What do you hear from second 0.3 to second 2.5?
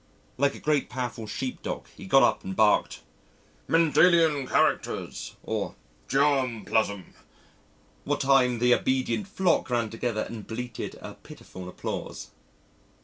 Like a great powerful sheep dog, he got up